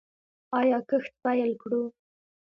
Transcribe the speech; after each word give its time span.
آیا 0.59 0.79
کښت 0.89 1.13
پیل 1.23 1.51
کړو؟ 1.61 1.83